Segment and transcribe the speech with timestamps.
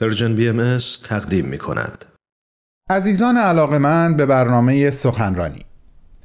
[0.00, 2.04] Persian BMS تقدیم می کند.
[2.90, 5.64] عزیزان علاقمند به برنامه سخنرانی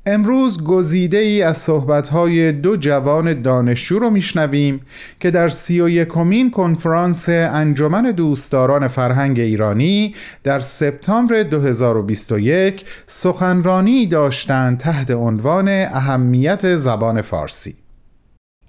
[0.06, 4.82] امروز گزیده ای از صحبتهای دو جوان دانشجو رو میشنویم
[5.20, 14.78] که در سی و یکمین کنفرانس انجمن دوستداران فرهنگ ایرانی در سپتامبر 2021 سخنرانی داشتند
[14.78, 17.83] تحت عنوان اهمیت زبان فارسی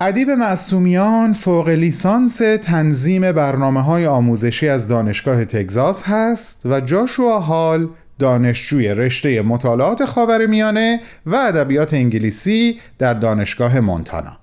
[0.01, 7.89] ادیب معصومیان فوق لیسانس تنظیم برنامه های آموزشی از دانشگاه تگزاس هست و جاشوا هال
[8.19, 14.37] دانشجوی رشته مطالعات خاورمیانه و ادبیات انگلیسی در دانشگاه مونتانا.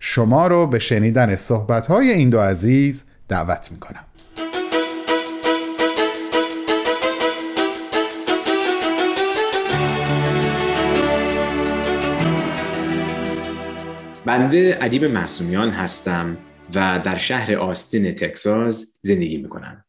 [0.00, 4.04] شما رو به شنیدن صحبت‌های این دو عزیز دعوت می‌کنم.
[14.30, 16.38] بنده ادیب معصومیان هستم
[16.74, 19.84] و در شهر آستین تکساس زندگی می‌کنم.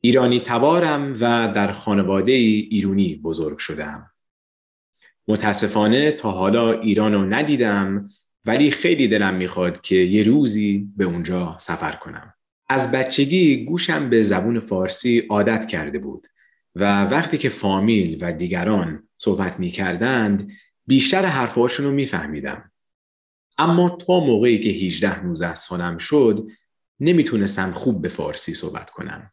[0.00, 4.10] ایرانی تبارم و در خانواده ایرونی بزرگ شدم.
[5.28, 8.08] متاسفانه تا حالا ایران رو ندیدم
[8.44, 12.34] ولی خیلی دلم می‌خواد که یه روزی به اونجا سفر کنم.
[12.68, 16.26] از بچگی گوشم به زبون فارسی عادت کرده بود
[16.74, 20.50] و وقتی که فامیل و دیگران صحبت می‌کردند
[20.86, 22.70] بیشتر حرفاشون رو میفهمیدم.
[23.58, 26.48] اما تا موقعی که 18 19 سالم شد
[27.00, 29.30] نمی‌تونستم خوب به فارسی صحبت کنم.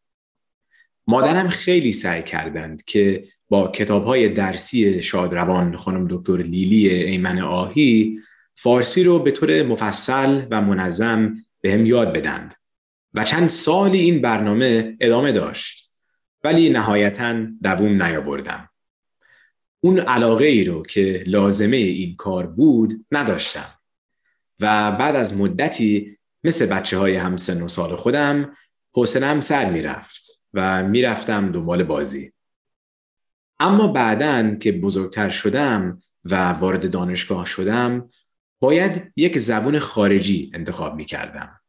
[1.07, 8.19] مادرم خیلی سعی کردند که با کتاب های درسی شادروان خانم دکتر لیلی ایمن آهی
[8.55, 12.53] فارسی رو به طور مفصل و منظم به هم یاد بدند
[13.13, 15.91] و چند سالی این برنامه ادامه داشت.
[16.43, 17.33] ولی نهایتا
[17.63, 18.69] دووم نیاوردم.
[19.79, 23.80] اون علاقه ای رو که لازمه این کار بود نداشتم.
[24.61, 28.55] و بعد از مدتی مثل بچه های همسن و سال خودم
[28.91, 32.33] حوصلم سر می‌رفت و می‌رفتم دنبال بازی
[33.59, 38.09] اما بعدا که بزرگتر شدم و وارد دانشگاه شدم
[38.59, 41.59] باید یک زبون خارجی انتخاب می کردم.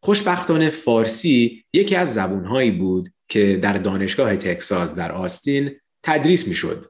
[0.00, 5.70] خوشبختانه فارسی یکی از زبونهایی بود که در دانشگاه تکساس در آستین
[6.02, 6.86] تدریس می شد.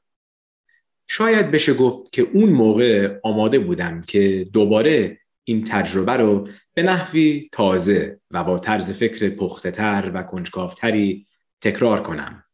[1.09, 7.49] شاید بشه گفت که اون موقع آماده بودم که دوباره این تجربه رو به نحوی
[7.53, 11.27] تازه و با طرز فکر پختهتر و کنجکافتری
[11.61, 12.45] تکرار کنم.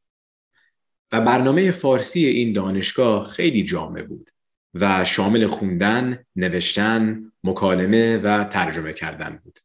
[1.12, 4.30] و برنامه فارسی این دانشگاه خیلی جامع بود
[4.74, 9.58] و شامل خوندن، نوشتن، مکالمه و ترجمه کردن بود.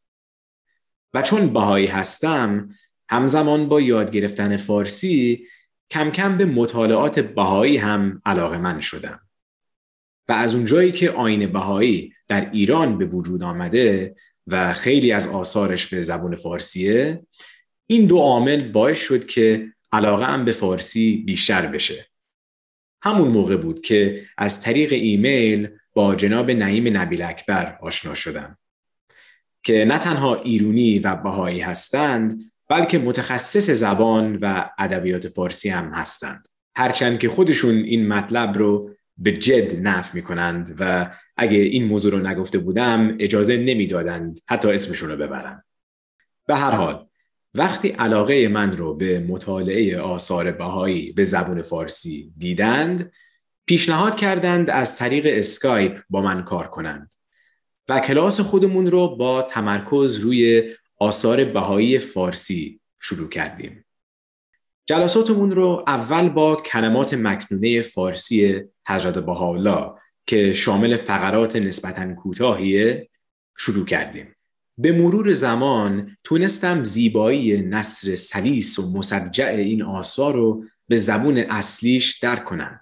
[1.13, 2.69] و چون بهایی هستم
[3.09, 5.47] همزمان با یاد گرفتن فارسی
[5.89, 9.19] کم کم به مطالعات بهایی هم علاقه من شدم.
[10.27, 14.15] و از اونجایی که آین بهایی در ایران به وجود آمده
[14.47, 17.25] و خیلی از آثارش به زبان فارسیه
[17.87, 22.07] این دو عامل باعث شد که علاقه هم به فارسی بیشتر بشه.
[23.01, 28.57] همون موقع بود که از طریق ایمیل با جناب نعیم نبیل اکبر آشنا شدم
[29.63, 36.47] که نه تنها ایرونی و بهایی هستند بلکه متخصص زبان و ادبیات فارسی هم هستند.
[36.75, 42.19] هرچند که خودشون این مطلب رو به جد نف می‌کنند و اگه این موضوع رو
[42.19, 45.63] نگفته بودم اجازه نمی‌دادند حتی اسمشون رو ببرم
[46.47, 47.07] به هر حال
[47.53, 53.11] وقتی علاقه من رو به مطالعه آثار بهایی به زبون فارسی دیدند
[53.65, 57.13] پیشنهاد کردند از طریق اسکایپ با من کار کنند
[57.89, 63.82] و کلاس خودمون رو با تمرکز روی آثار بهایی فارسی شروع کردیم.
[64.85, 69.91] جلساتمون رو اول با کلمات مکنونه فارسی حضرت بهاءالله
[70.25, 73.09] که شامل فقرات نسبتا کوتاهیه
[73.57, 74.35] شروع کردیم.
[74.77, 82.19] به مرور زمان تونستم زیبایی نصر سلیس و مسجع این آثار رو به زبون اصلیش
[82.19, 82.79] درک کنم.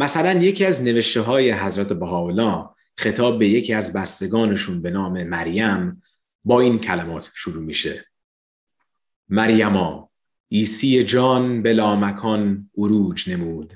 [0.00, 6.02] مثلا یکی از نوشته های حضرت بهاءالله خطاب به یکی از بستگانشون به نام مریم
[6.44, 8.04] با این کلمات شروع میشه.
[9.28, 10.07] مریما
[10.48, 13.74] ایسی جان بلا مکان اروج نمود.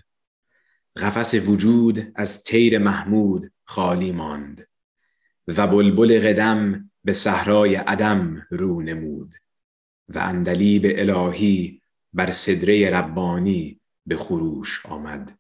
[0.97, 4.69] قفس وجود از تیر محمود خالی ماند
[5.49, 9.35] و بلبل قدم به صحرای عدم رو نمود
[10.09, 11.83] و اندلیب الهی
[12.13, 15.39] بر صدره ربانی به خروش آمد.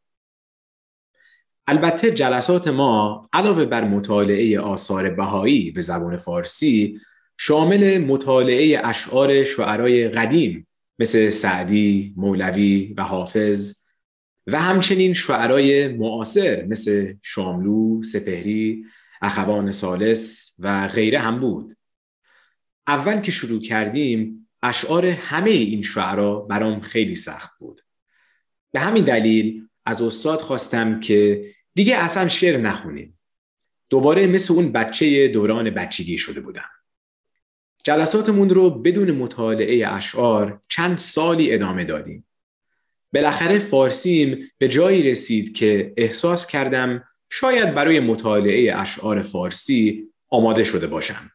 [1.66, 7.00] البته جلسات ما علاوه بر مطالعه آثار بهایی به زبان فارسی
[7.38, 10.66] شامل مطالعه اشعار شعرای قدیم
[11.02, 13.76] مثل سعدی، مولوی و حافظ
[14.46, 18.84] و همچنین شعرای معاصر مثل شاملو، سپهری،
[19.22, 21.76] اخوان سالس و غیره هم بود.
[22.86, 27.80] اول که شروع کردیم اشعار همه این شعرا برام خیلی سخت بود.
[28.72, 31.44] به همین دلیل از استاد خواستم که
[31.74, 33.18] دیگه اصلا شعر نخونیم.
[33.90, 36.70] دوباره مثل اون بچه دوران بچگی شده بودم.
[37.84, 42.26] جلساتمون رو بدون مطالعه اشعار چند سالی ادامه دادیم.
[43.12, 50.86] بالاخره فارسیم به جایی رسید که احساس کردم شاید برای مطالعه اشعار فارسی آماده شده
[50.86, 51.30] باشم.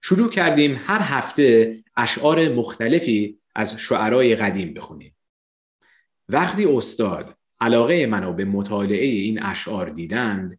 [0.00, 5.16] شروع کردیم هر هفته اشعار مختلفی از شعرای قدیم بخونیم.
[6.28, 10.58] وقتی استاد علاقه منو به مطالعه این اشعار دیدند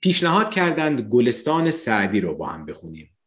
[0.00, 3.17] پیشنهاد کردند گلستان سعدی رو با هم بخونیم.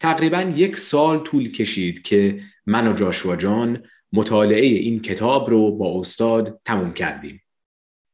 [0.00, 3.82] تقریبا یک سال طول کشید که من و جاشوا جان
[4.12, 7.42] مطالعه این کتاب رو با استاد تموم کردیم.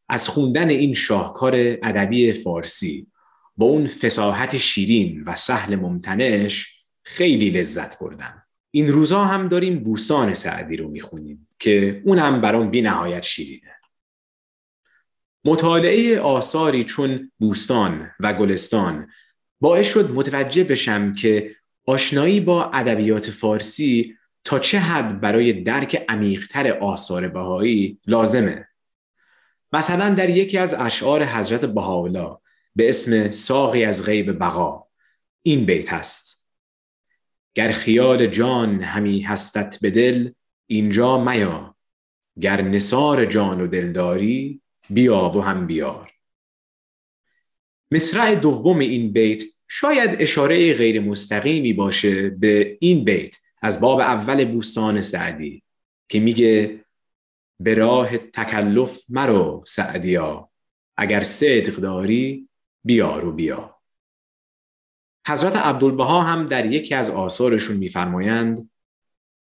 [0.09, 3.07] از خوندن این شاهکار ادبی فارسی
[3.57, 8.43] با اون فساحت شیرین و سهل ممتنش خیلی لذت بردم.
[8.71, 13.75] این روزا هم داریم بوستان سعدی رو می‌خونیم که اونم برام بی نهایت شیرینه.
[15.45, 19.09] مطالعه آثاری چون بوستان و گلستان
[19.61, 21.57] باعث شد متوجه بشم که
[21.91, 28.69] آشنایی با ادبیات فارسی تا چه حد برای درک عمیقتر آثار بهایی لازمه؟
[29.73, 32.37] مثلا در یکی از اشعار حضرت بهاءالله
[32.77, 34.85] به اسم ساقی از غیب بقا
[35.43, 36.47] این بیت هست.
[37.55, 40.31] گر خیال جان همی هستت به دل
[40.67, 41.77] اینجا میا.
[42.41, 46.11] گر نصار جان و دلداری بیا و هم بیار.
[47.91, 49.43] مصرع دوم این بیت
[49.73, 55.63] شاید اشاره غیر مستقیمی باشه به این بیت از باب اول بوستان سعدی
[56.09, 56.85] که میگه
[57.61, 60.51] به راه تکلف مرو سعدیا
[60.97, 62.49] اگر صدق داری
[62.85, 63.79] بیار و بیا.
[65.27, 68.71] حضرت عبدالبها هم در یکی از آثارشون میفرمایند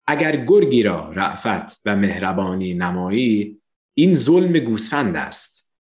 [0.08, 3.62] اگر گرگی را رعفت و مهربانی نمایی
[3.94, 5.74] این ظلم گوسفند است.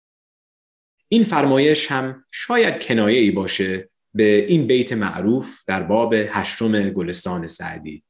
[1.09, 7.47] این فرمایش هم شاید کنایه ای باشه به این بیت معروف در باب هشتم گلستان
[7.47, 8.05] سعدی.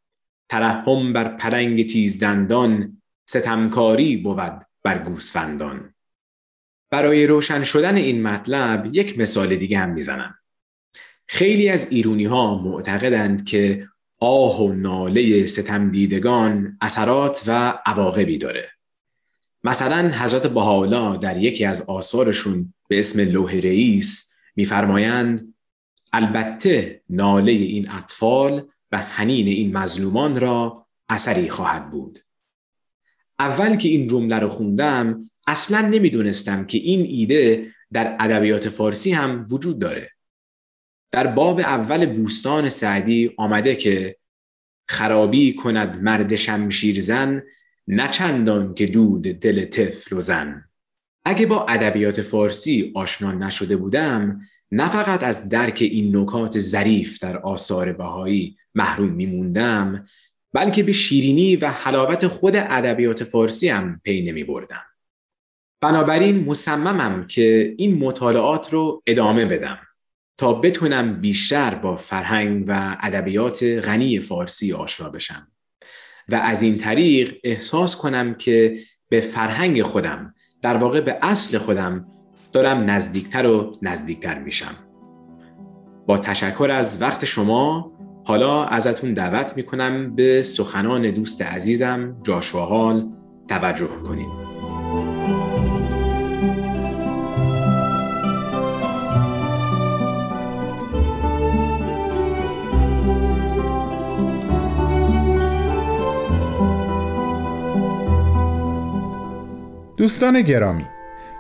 [0.49, 5.95] ترحم بر پرنگ تیزدندان ستمکاری بود بر گوسفندان.
[6.91, 10.35] برای روشن شدن این مطلب یک مثال دیگه هم می‌زنم.
[11.27, 13.89] خیلی از ایرونی ها معتقدند که
[14.21, 18.71] آه و ناله ستم دیدگان اثرات و عواقبی داره.
[19.65, 25.55] مثلا حضرت بهاولا در یکی از آثارشون به اسم لوح رئیس میفرمایند
[26.13, 32.19] البته ناله این اطفال و حنین این مظلومان را اثری خواهد بود.
[33.39, 39.47] اول که این جمله رو خوندم اصلا نمی‌دونستم که این ایده در ادبیات فارسی هم
[39.51, 40.11] وجود داره.
[41.13, 44.17] در باب اول بوستان سعدی آمده که
[44.89, 47.43] خرابی کند مرد شمشیر زن
[47.87, 50.70] نه چندان که دود دل طفل و زن.
[51.25, 54.41] اگه با ادبیات فارسی آشنا نشده بودم
[54.73, 60.07] نه فقط از درک این نکات ظریف در آثار بهایی محروم میموندم
[60.53, 64.83] بلکه به شیرینی و حلاوت خود ادبیات فارسی هم پی نمی بردم.
[65.81, 69.79] بنابراین مصممم که این مطالعات رو ادامه بدم
[70.37, 75.49] تا بتونم بیشتر با فرهنگ و ادبیات غنی فارسی آشنا بشم
[76.29, 78.79] و از این طریق احساس کنم که
[79.09, 82.07] به فرهنگ خودم در واقع به اصل خودم
[82.53, 84.75] دارم نزدیکتر و نزدیکتر میشم.
[86.07, 87.93] با تشکر از وقت شما
[88.25, 93.03] حالا ازتون دعوت می‌کنم به سخنان دوست عزیزم جاشوا
[93.49, 94.50] توجه کنید.
[110.01, 110.85] دوستان گرامی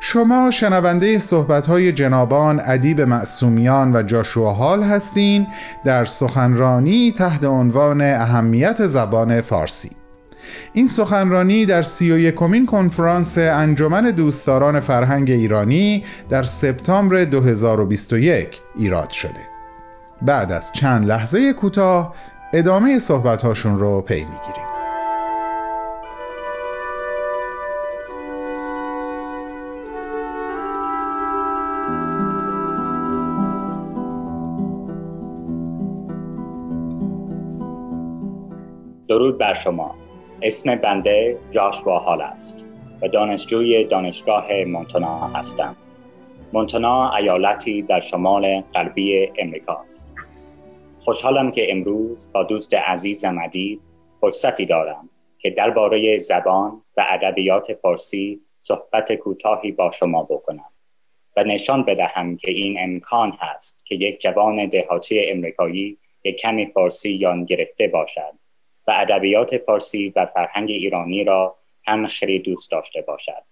[0.00, 5.46] شما شنونده صحبت‌های جنابان ادیب معصومیان و جاشوا حال هستین
[5.84, 9.90] در سخنرانی تحت عنوان اهمیت زبان فارسی.
[10.72, 19.10] این سخنرانی در سی و یکمین کنفرانس انجمن دوستداران فرهنگ ایرانی در سپتامبر 2021 ایراد
[19.10, 19.48] شده.
[20.22, 22.14] بعد از چند لحظه کوتاه
[22.52, 24.69] ادامه صحبت‌هاشون رو پی می‌گیریم.
[39.40, 39.94] بر شما.
[40.42, 42.66] اسم بنده جاشوا هال است
[43.02, 45.76] و دانشجوی دانشگاه مونتانا هستم.
[46.52, 50.08] مونتانا ایالتی در شمال غربی امریکا است.
[50.98, 53.80] خوشحالم که امروز با دوست عزیزم ادیب
[54.20, 60.70] فرصتی دارم که درباره زبان و ادبیات فارسی صحبت کوتاهی با شما بکنم
[61.36, 67.10] و نشان بدهم که این امکان هست که یک جوان دهاتی امریکایی یک کمی فارسی
[67.10, 68.39] یان گرفته باشد.
[68.90, 71.56] و ادبیات فارسی و فرهنگ ایرانی را
[71.86, 73.42] هم خیلی دوست داشته باشد.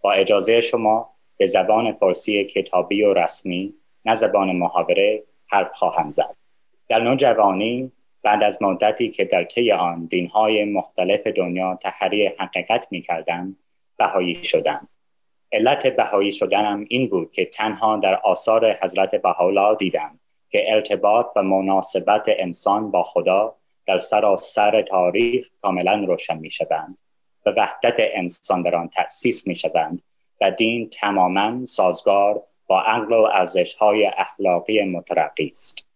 [0.00, 6.36] با اجازه شما به زبان فارسی کتابی و رسمی نه زبان محاوره حرف خواهم زد.
[6.88, 13.02] در نوجوانی بعد از مدتی که در طی آن دینهای مختلف دنیا تحریه حقیقت می
[13.02, 13.56] کردم
[13.98, 14.88] بهایی شدم.
[15.52, 20.18] علت بهایی شدنم این بود که تنها در آثار حضرت بهاءالله دیدم
[20.50, 23.56] که ارتباط و مناسبت انسان با خدا
[23.86, 26.98] در سراسر تاریخ کاملا روشن می شوند
[27.46, 30.02] و وحدت انسان در آن تأسیس می شوند
[30.40, 35.86] و دین تماما سازگار با عقل و ارزش های اخلاقی مترقی است.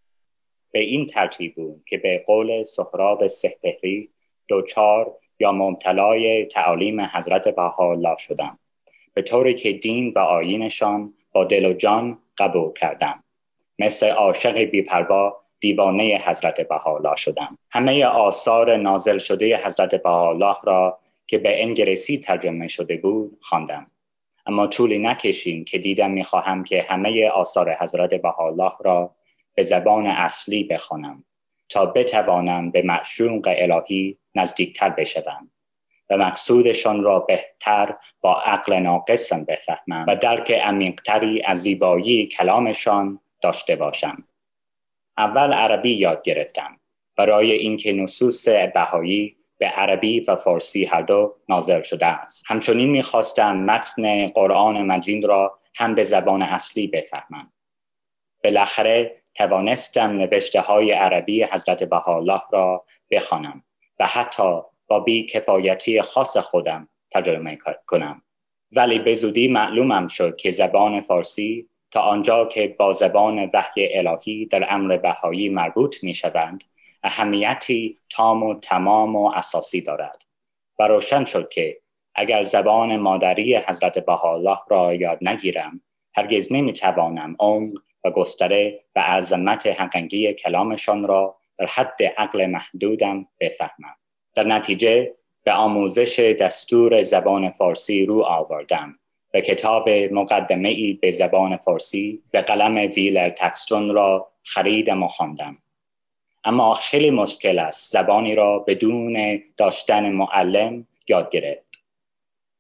[0.73, 4.11] به این ترتیب بود که به قول سهراب سهبهری
[4.49, 8.59] دوچار یا ممتلای تعالیم حضرت بهاءالله شدم
[9.15, 13.25] به طوری که دین و آینشان با دل و جان قبول کردم
[13.79, 17.59] مثل عاشق بیپروا دیوانه حضرت بهاءالله شدم.
[17.71, 23.91] همه آثار نازل شده حضرت بهاءالله را که به انگلیسی ترجمه شده بود خواندم.
[24.47, 29.15] اما طولی نکشین که دیدم می‌خواهم که همه آثار حضرت بهاءالله را
[29.55, 31.25] به زبان اصلی بخوانم
[31.69, 35.51] تا بتوانم به معشوق الهی نزدیکتر بشوم
[36.11, 43.77] و مقصودشان را بهتر با عقل ناقصم بفهمم و درک عمیقتری از زیبایی کلامشان داشته
[43.77, 44.25] باشم.
[45.19, 46.81] اول عربی یاد گرفتم.
[47.17, 52.45] برای اینکه نصوص بهایی به عربی و فارسی هر دو ناظر شده است.
[52.47, 57.53] همچنین می‌خواستم متن قرآن مجید را هم به زبان اصلی بفهمم.
[58.45, 63.65] بالاخره توانستم نوشته های عربی حضرت بهاءالله را بخوانم
[64.01, 68.23] و حتی با بی کفایتی خاص خودم ترجمه کنم.
[68.73, 74.47] ولی به زودی معلومم شد که زبان فارسی تا آنجا که با زبان وحی الهی
[74.47, 76.65] در امر بهایی مربوط می شوند
[77.03, 80.23] اهمیتی تام و تمام و اساسی دارد.
[80.79, 81.79] و روشن شد که
[82.15, 85.81] اگر زبان مادری حضرت بهاءالله را یاد نگیرم
[86.17, 93.29] هرگز نمی توانم عمق و گستره و عظمت حقیقی کلامشان را در حد عقل محدودم
[93.41, 93.97] بفهمم.
[94.35, 95.15] در نتیجه
[95.45, 98.99] به آموزش دستور زبان فارسی رو آوردم.
[99.37, 105.59] و کتاب مقدمه ای به زبان فارسی به قلم ویلر تکستون را خریدم و خواندم.
[106.45, 111.67] اما خیلی مشکل است زبانی را بدون داشتن معلم یاد گرفت.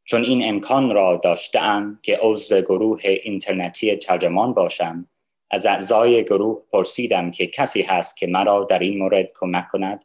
[0.04, 5.06] چون این امکان را داشتم که عضو گروه اینترنتی ترجمان باشم
[5.50, 10.04] از اعضای گروه پرسیدم که کسی هست که مرا در این مورد کمک کند.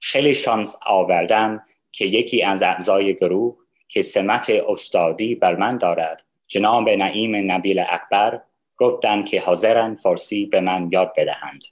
[0.00, 6.20] خیلی شانس آوردم که یکی از اعضای گروه که سمت استادی بر من دارد.
[6.48, 8.40] جناب نعیم نبیل اکبر
[8.76, 11.62] گفتند که حاضرن فارسی به من یاد بدهند.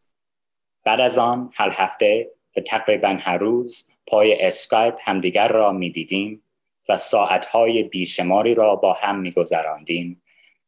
[0.84, 6.42] بعد از آن هر هفته به تقریبا هر روز پای اسکایپ همدیگر را می‌دیدیم
[6.88, 10.22] و ساعتهای بیشماری را با هم میگذراندیم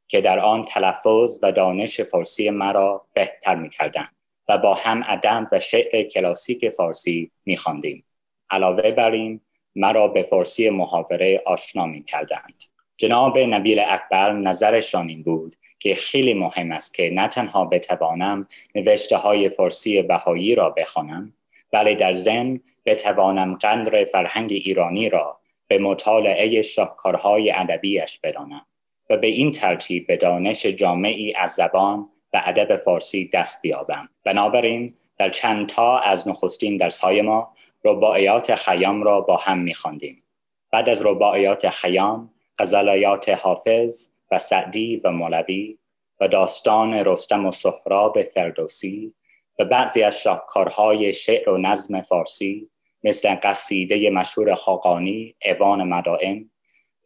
[0.09, 4.15] که در آن تلفظ و دانش فارسی مرا بهتر می‌کردند
[4.49, 8.05] و با هم ادم و شعر کلاسیک فارسی میخواندیم.
[8.51, 9.41] علاوه بر این
[9.77, 12.65] مرا به فارسی محاوره آشنا می کردند.
[12.97, 19.17] جناب نبیل اکبر نظرشان این بود که خیلی مهم است که نه تنها بتوانم نوشته
[19.17, 21.33] های فارسی بهایی را بخوانم
[21.71, 28.67] بلکه در ضمن بتوانم قدر فرهنگ ایرانی را به مطالعه شاهکارهای ادبیش بدانم
[29.11, 34.95] و به این ترتیب به دانش جامعی از زبان و ادب فارسی دست بیابم بنابراین
[35.19, 37.55] در چند تا از نخستین درسهای ما
[37.85, 40.23] رباعیات خیام را با هم میخواندیم.
[40.71, 45.79] بعد از رباعیات خیام غزلیات حافظ و سعدی و مولوی
[46.21, 49.15] و داستان رستم و سهراب فردوسی
[49.59, 52.71] و بعضی از شاهکارهای شعر و نظم فارسی
[53.05, 56.51] مثل قصیده مشهور خاقانی ایوان مدائن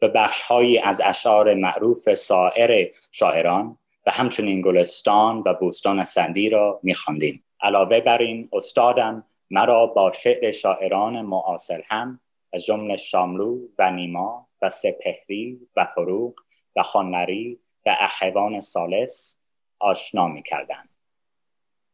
[0.03, 7.45] و بخشهایی از اشعار معروف سایر شاعران و همچنین گلستان و بوستان سندی را میخواندیم.
[7.61, 12.21] علاوه بر این استادم مرا با شعر شاعران معاصر هم
[12.53, 16.35] از جمله شاملو و نیما و سپهری و فروغ
[16.77, 19.41] و خانری و اخوان سالس
[19.79, 20.99] آشنا می کردند.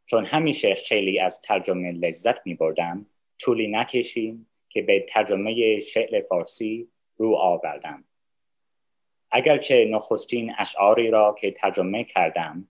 [0.06, 3.06] چون همیشه خیلی از ترجمه لذت می بردم
[3.38, 8.04] طولی نکشیم که به ترجمه شعر فارسی رو آوردم.
[9.30, 12.68] اگرچه نخستین اشعاری را که ترجمه کردم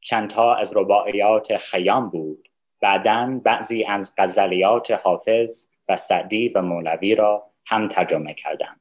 [0.00, 2.49] چندتا از رباعیات خیام بود
[2.80, 8.80] بعدا بعضی از غزلیات حافظ و سعدی و مولوی را هم ترجمه کردم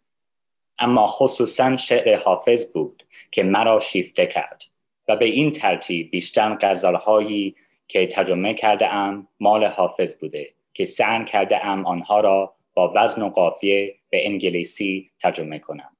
[0.79, 4.63] اما خصوصا شعر حافظ بود که مرا شیفته کرد
[5.07, 7.55] و به این ترتیب بیشتر غزلهایی
[7.87, 13.21] که ترجمه کرده ام مال حافظ بوده که سعی کرده ام آنها را با وزن
[13.21, 15.95] و قافیه به انگلیسی ترجمه کنم.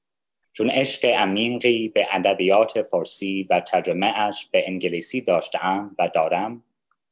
[0.54, 6.64] چون عشق عمیقی به ادبیات فارسی و ترجمه اش به انگلیسی داشتم و دارم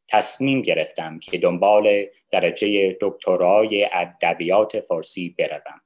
[0.10, 5.82] تصمیم گرفتم که دنبال درجه دکترای ادبیات فارسی بروم.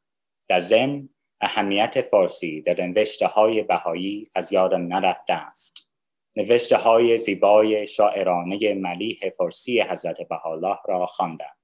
[0.47, 1.09] در ضمن
[1.41, 5.91] اهمیت فارسی در نوشته های بهایی از یادم نرفته است.
[6.37, 11.55] نوشته های زیبای شاعرانه ملیح فارسی حضرت بهاءالله را خواندم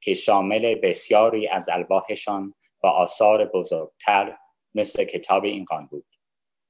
[0.00, 4.36] که شامل بسیاری از الواحشان و آثار بزرگتر
[4.74, 6.06] مثل کتاب اینقان بود.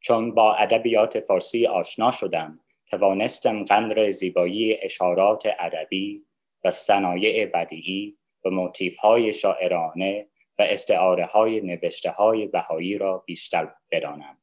[0.01, 2.61] چون با ادبیات فارسی آشنا شدم
[2.91, 6.25] توانستم قدر زیبایی اشارات ادبی
[6.65, 10.27] و صنایع بدیعی و موتیف های شاعرانه
[10.59, 14.39] و استعاره های نوشته های بهایی را بیشتر بدانم.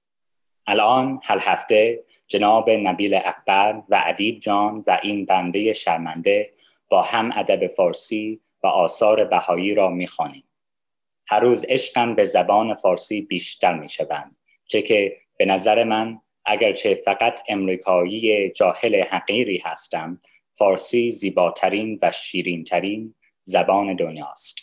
[0.67, 6.53] الان هر هفته جناب نبیل اکبر و ادیب جان و این بنده شرمنده
[6.89, 10.43] با هم ادب فارسی و آثار بهایی را می‌خوانیم.
[11.27, 16.96] هر روز عشقم به زبان فارسی بیشتر می شوند چه که به نظر من اگرچه
[17.05, 20.19] فقط امریکایی جاهل حقیری هستم
[20.53, 24.58] فارسی زیباترین و شیرینترین زبان دنیاست.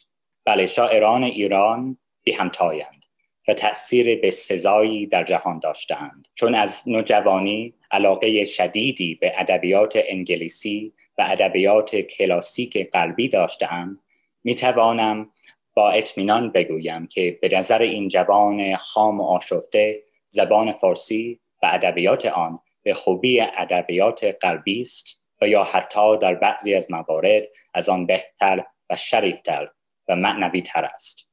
[0.44, 3.02] بله شاعران ایران بی همتایند
[3.48, 10.92] و تأثیر به سزایی در جهان داشتند چون از نوجوانی علاقه شدیدی به ادبیات انگلیسی
[11.18, 14.00] و ادبیات کلاسیک قلبی داشتم
[14.44, 15.30] می توانم
[15.74, 22.26] با اطمینان بگویم که به نظر این جوان خام و آشفته زبان فارسی و ادبیات
[22.26, 27.42] آن به خوبی ادبیات غربی است و یا حتی در بعضی از موارد
[27.74, 29.70] از آن بهتر و شریفتر
[30.08, 31.28] و معنوی تر است.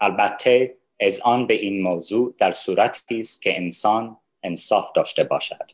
[0.00, 5.70] البته از آن به این موضوع در صورتی است که انسان انصاف داشته باشد.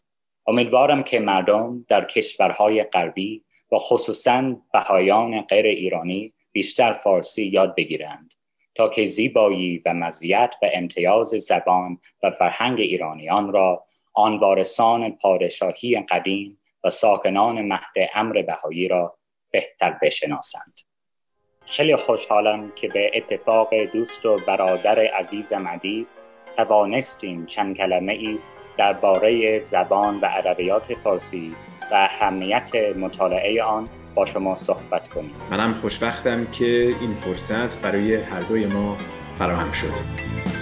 [0.47, 8.35] امیدوارم که مردم در کشورهای غربی و خصوصا بهایان غیر ایرانی بیشتر فارسی یاد بگیرند
[8.75, 16.05] تا که زیبایی و مزیت و امتیاز زبان و فرهنگ ایرانیان را آن وارثان پادشاهی
[16.11, 19.19] قدیم و ساکنان مهد امر بهایی را
[19.51, 20.81] بهتر بشناسند.
[21.67, 26.07] خیلی خوشحالم که به اتفاق دوست و برادر عزیزم ادیب
[26.57, 28.39] توانستیم چند کلمه ای
[28.79, 31.57] درباره زبان و ادبیات فارسی
[31.91, 35.35] و اهمیت مطالعه آن با شما صحبت کنیم.
[35.51, 38.97] منم خوشبختم که این فرصت برای هر دوی ما
[39.39, 40.62] فراهم شد.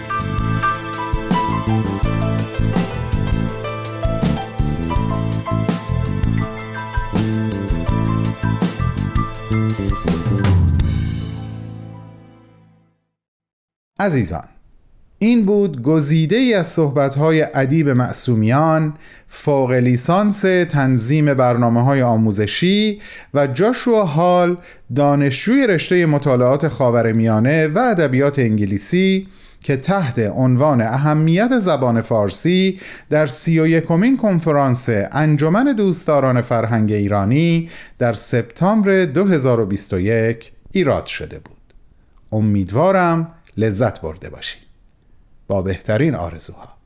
[14.00, 14.44] عزیزان
[15.18, 18.94] این بود گزیده ای از صحبت‌های ادیب معصومیان
[19.28, 23.00] فوق لیسانس تنظیم برنامه های آموزشی
[23.34, 24.56] و جاشوا هال
[24.96, 29.28] دانشجوی رشته مطالعات خاورمیانه و ادبیات انگلیسی
[29.62, 37.68] که تحت عنوان اهمیت زبان فارسی در سی و یکمین کنفرانس انجمن دوستداران فرهنگ ایرانی
[37.98, 41.56] در سپتامبر 2021 ایراد شده بود.
[42.32, 44.62] امیدوارم لذت برده باشید
[45.48, 46.79] با بهترین آرزوها.